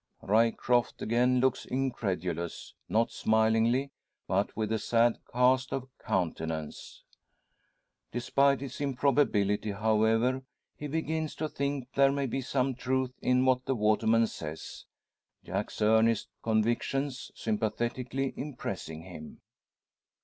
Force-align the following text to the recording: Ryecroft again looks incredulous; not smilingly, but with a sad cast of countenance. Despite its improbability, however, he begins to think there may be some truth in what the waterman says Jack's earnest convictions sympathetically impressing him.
Ryecroft 0.23 1.03
again 1.03 1.39
looks 1.39 1.63
incredulous; 1.63 2.73
not 2.89 3.11
smilingly, 3.11 3.91
but 4.27 4.57
with 4.57 4.71
a 4.71 4.79
sad 4.79 5.19
cast 5.31 5.71
of 5.71 5.89
countenance. 5.99 7.03
Despite 8.11 8.63
its 8.63 8.81
improbability, 8.81 9.73
however, 9.73 10.41
he 10.75 10.87
begins 10.87 11.35
to 11.35 11.47
think 11.47 11.87
there 11.93 12.11
may 12.11 12.25
be 12.25 12.41
some 12.41 12.73
truth 12.73 13.13
in 13.21 13.45
what 13.45 13.65
the 13.65 13.75
waterman 13.75 14.25
says 14.25 14.85
Jack's 15.43 15.83
earnest 15.83 16.29
convictions 16.41 17.29
sympathetically 17.35 18.33
impressing 18.35 19.03
him. 19.03 19.39